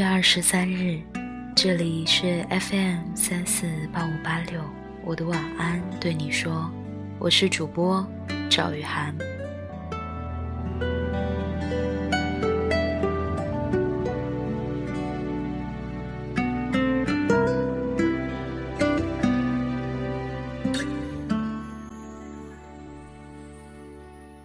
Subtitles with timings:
[0.00, 0.98] 月二十三日，
[1.54, 4.58] 这里是 FM 三四八五八六，
[5.04, 6.72] 我的晚安对你说，
[7.18, 8.02] 我是主播
[8.48, 9.14] 赵雨涵。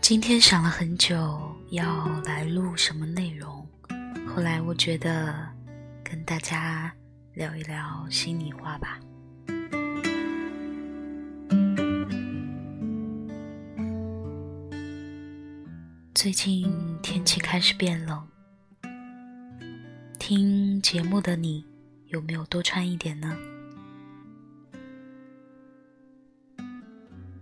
[0.00, 1.16] 今天想了很久，
[1.70, 3.29] 要来录什么内容。
[4.40, 5.46] 后来我觉得，
[6.02, 6.90] 跟大家
[7.34, 8.98] 聊一聊心里话吧。
[16.14, 16.72] 最近
[17.02, 18.26] 天气开始变冷，
[20.18, 21.62] 听节目的你
[22.06, 23.36] 有没有多穿一点呢？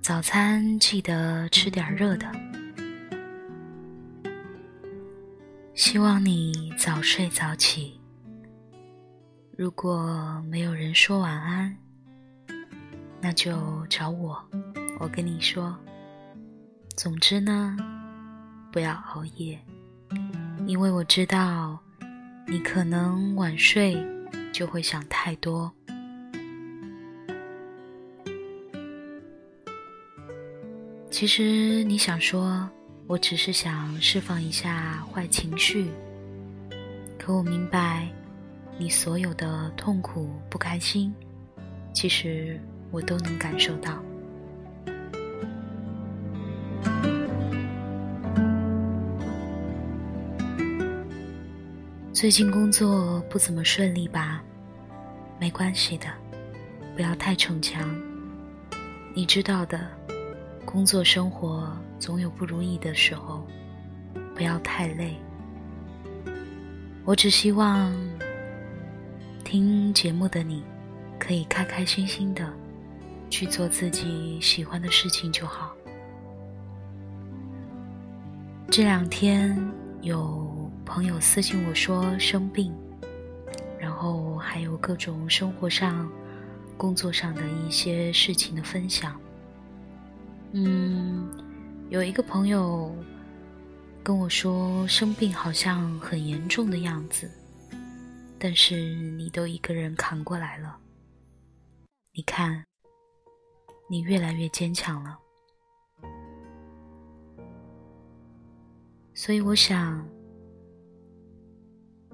[0.02, 2.47] 早餐记得吃点热的。
[5.90, 7.98] 希望你早睡早起。
[9.56, 11.74] 如果没有人说晚安，
[13.22, 14.38] 那就找我，
[15.00, 15.74] 我跟你说。
[16.94, 17.74] 总之呢，
[18.70, 19.58] 不要熬夜，
[20.66, 21.78] 因为我知道
[22.46, 23.96] 你可能晚睡
[24.52, 25.72] 就会想太多。
[31.10, 32.68] 其实你想说。
[33.08, 35.90] 我只是想释放一下坏情绪，
[37.18, 38.06] 可我明白，
[38.76, 41.10] 你所有的痛苦、不开心，
[41.94, 43.98] 其实我都能感受到。
[52.12, 54.44] 最近工作不怎么顺利吧？
[55.40, 56.08] 没关系的，
[56.94, 57.88] 不要太逞强。
[59.14, 59.80] 你知道的，
[60.66, 61.74] 工作生活。
[61.98, 63.46] 总有不如意的时候，
[64.34, 65.16] 不要太累。
[67.04, 67.92] 我只希望
[69.44, 70.62] 听节目的你，
[71.18, 72.52] 可以开开心心的
[73.30, 75.74] 去做自己喜欢的事情就好。
[78.70, 79.58] 这两天
[80.02, 82.72] 有朋友私信我说生病，
[83.78, 86.08] 然后还有各种生活上、
[86.76, 89.18] 工作上的一些事情的分享。
[90.52, 91.26] 嗯。
[91.90, 92.94] 有一个朋友
[94.04, 97.30] 跟我说，生病好像很严重的样子，
[98.38, 100.78] 但是你都一个人扛过来了。
[102.12, 102.62] 你看，
[103.88, 105.18] 你越来越坚强了。
[109.14, 110.06] 所以我想，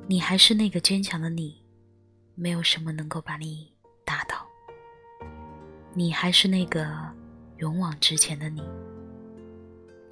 [0.07, 1.61] 你还是那个坚强的你，
[2.37, 3.75] 没有什么能够把你
[4.05, 4.47] 打倒。
[5.93, 6.89] 你还是那个
[7.57, 8.63] 勇往直前的你。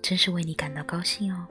[0.03, 1.47] 真是为你感到高兴哦！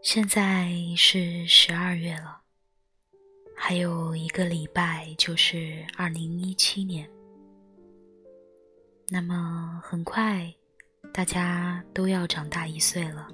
[0.00, 2.40] 现在是十二月了，
[3.54, 7.08] 还有一个礼拜就是二零一七年。
[9.10, 10.50] 那么很快，
[11.12, 13.28] 大家都要长大一岁了，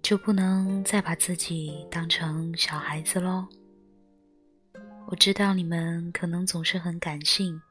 [0.00, 3.46] 就不能再把自己当成小孩子喽。
[5.08, 7.62] 我知道你们可能总是很感性，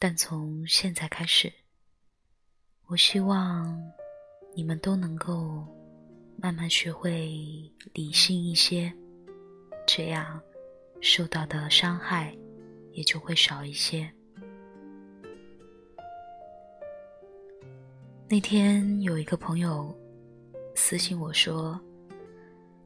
[0.00, 1.52] 但从现在开始，
[2.86, 3.80] 我希望
[4.52, 5.64] 你们都能够
[6.36, 7.30] 慢慢学会
[7.92, 8.92] 理性一些，
[9.86, 10.42] 这样
[11.00, 12.36] 受到的伤害
[12.90, 14.12] 也就会少一些。
[18.28, 19.96] 那天有一个朋友
[20.74, 21.80] 私信我说，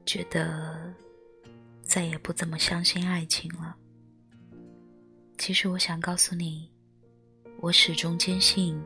[0.05, 0.95] 觉得。
[1.97, 3.75] 再也不怎么相信爱情了。
[5.39, 6.71] 其实我想告诉你，
[7.59, 8.79] 我始终坚信，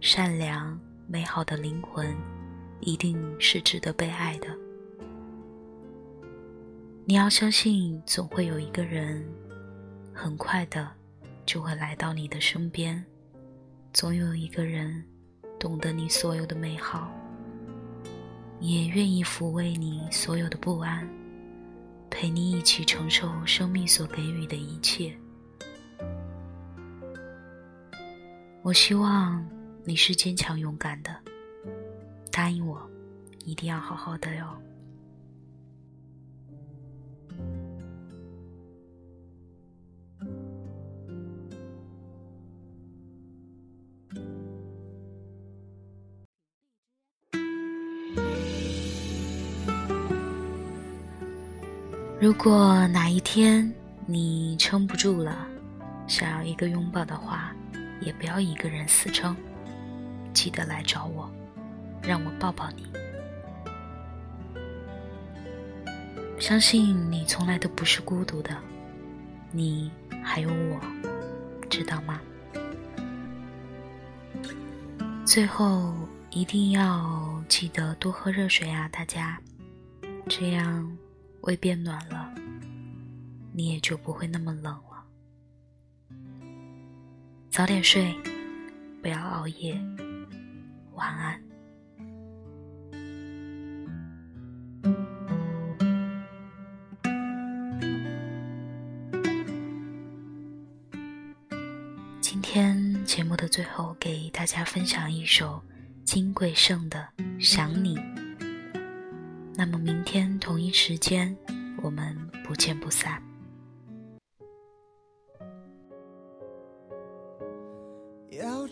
[0.00, 2.16] 善良美好的灵魂
[2.78, 4.46] 一定是值得被爱的。
[7.04, 9.28] 你要相信，总会有一个人，
[10.14, 10.88] 很快的
[11.44, 13.04] 就会来到你的身边，
[13.92, 15.04] 总有一个人
[15.58, 17.10] 懂得你所有的美好，
[18.60, 21.04] 也愿意抚慰你所有的不安。
[22.10, 25.16] 陪你一起承受生命所给予的一切。
[28.62, 29.46] 我希望
[29.84, 31.14] 你是坚强勇敢的，
[32.32, 32.90] 答应我，
[33.44, 34.44] 一定要好好的哟。
[52.36, 53.72] 果哪一天
[54.06, 55.46] 你撑不住了，
[56.06, 57.52] 想要一个拥抱的话，
[58.00, 59.34] 也不要一个人死撑，
[60.32, 61.28] 记得来找我，
[62.02, 62.86] 让我抱抱你。
[66.38, 68.56] 相信你从来都不是孤独的，
[69.50, 69.90] 你
[70.22, 70.80] 还有我，
[71.68, 72.20] 知道吗？
[75.24, 75.92] 最后
[76.30, 79.40] 一定要记得多喝热水啊，大家，
[80.28, 80.96] 这样
[81.40, 82.25] 胃变暖了，
[83.56, 85.02] 你也就不会那么冷了。
[87.48, 88.14] 早点睡，
[89.00, 89.74] 不要熬夜，
[90.92, 91.42] 晚安。
[102.20, 105.62] 今天节目的最后，给大家分享一首
[106.04, 107.08] 金贵晟的
[107.40, 107.96] 《想你》。
[109.54, 111.34] 那么明天同一时间，
[111.82, 112.14] 我们
[112.44, 113.22] 不见不散。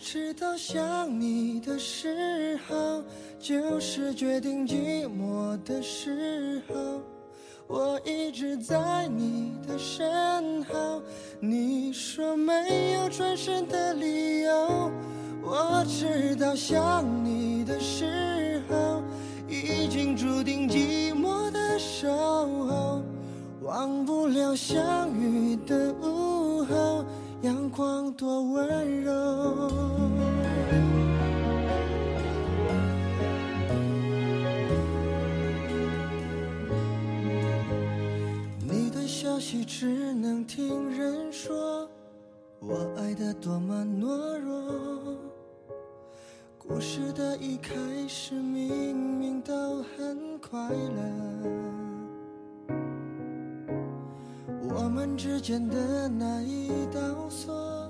[0.07, 3.03] 知道，想你的时候，
[3.39, 7.01] 就是决定寂寞的时候。
[7.65, 11.01] 我一直在你的身后，
[11.39, 14.91] 你说没有转身的理由。
[15.41, 19.01] 我知道，想你的时候，
[19.49, 22.15] 已经注定寂寞的守
[22.67, 23.01] 候，
[23.63, 27.03] 忘不了相遇的午后。
[27.45, 29.69] 阳光多温柔，
[38.59, 41.87] 你的消息只能听人说，
[42.59, 45.15] 我爱的多么懦弱。
[46.57, 47.75] 故事的一开
[48.07, 51.64] 始明明都很快乐。
[54.77, 56.99] 我们之间的那一道
[57.29, 57.89] 锁，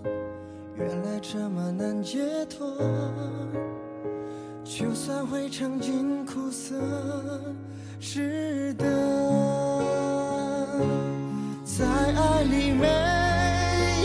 [0.78, 2.78] 原来这么难解脱。
[4.64, 6.76] 就算会尝尽苦涩，
[8.00, 8.86] 值得。
[11.66, 12.86] 在爱里没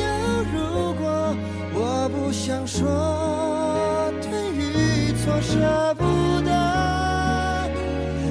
[0.00, 0.08] 有
[0.54, 1.36] 如果，
[1.74, 6.04] 我不想说对与错，舍不
[6.46, 6.50] 得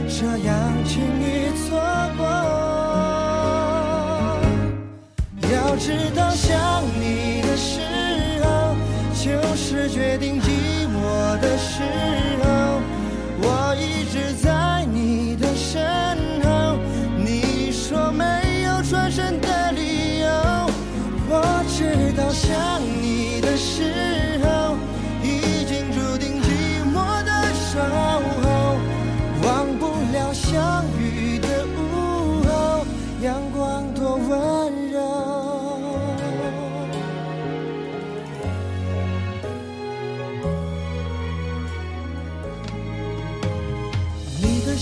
[0.08, 1.80] 这样轻易错
[2.18, 2.69] 过。
[5.80, 7.80] 知道想你的时
[8.44, 8.76] 候，
[9.16, 10.40] 就是决定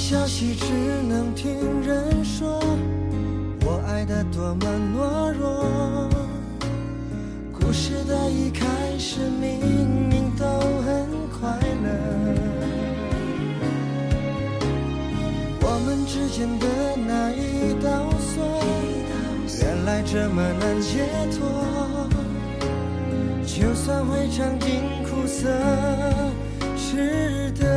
[0.09, 0.65] 消息只
[1.09, 2.63] 能听人说，
[3.65, 4.65] 我爱的多么
[4.95, 6.09] 懦弱。
[7.51, 8.65] 故事的一开
[8.97, 10.45] 始明明都
[10.85, 11.05] 很
[11.37, 11.89] 快乐，
[15.59, 16.65] 我们之间的
[17.05, 18.63] 那一道锁，
[19.61, 21.05] 原来这么难解
[21.37, 21.45] 脱。
[23.45, 25.49] 就算会尝尽苦涩，
[26.77, 27.76] 值得。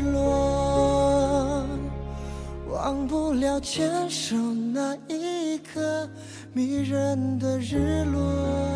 [3.51, 4.33] 要牵手
[4.73, 6.09] 那一刻
[6.53, 8.71] 迷人的日落。